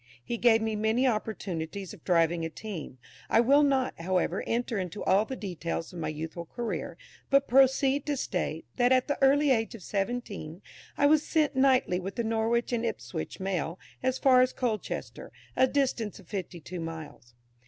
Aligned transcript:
He 0.25 0.37
gave 0.37 0.63
me 0.63 0.75
many 0.75 1.05
opportunities 1.05 1.93
of 1.93 2.03
driving 2.03 2.43
a 2.43 2.49
team. 2.49 2.97
I 3.29 3.39
will 3.39 3.61
not, 3.61 4.01
however, 4.01 4.43
enter 4.47 4.79
into 4.79 5.03
all 5.03 5.25
the 5.25 5.35
details 5.35 5.93
of 5.93 5.99
my 5.99 6.07
youthful 6.07 6.47
career, 6.47 6.97
but 7.29 7.47
proceed 7.47 8.07
to 8.07 8.17
state, 8.17 8.65
that 8.77 8.91
at 8.91 9.07
the 9.07 9.19
early 9.21 9.51
age 9.51 9.75
of 9.75 9.83
seventeen 9.83 10.63
I 10.97 11.05
was 11.05 11.21
sent 11.21 11.55
nightly 11.55 11.99
with 11.99 12.15
the 12.15 12.23
Norwich 12.23 12.73
and 12.73 12.83
Ipswich 12.83 13.39
Mail 13.39 13.77
as 14.01 14.17
far 14.17 14.41
as 14.41 14.53
Colchester, 14.53 15.31
a 15.55 15.67
distance 15.67 16.17
of 16.17 16.27
fifty 16.27 16.59
two 16.59 16.79
miles. 16.79 17.35